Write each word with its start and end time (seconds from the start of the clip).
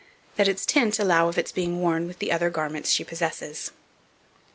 That 0.35 0.47
its 0.47 0.65
tint 0.65 0.97
allow 0.97 1.29
of 1.29 1.37
its 1.37 1.51
being 1.51 1.79
worn 1.79 2.07
with 2.07 2.17
the 2.17 2.31
other 2.31 2.49
garments 2.49 2.89
she 2.89 3.03
possesses. 3.03 3.69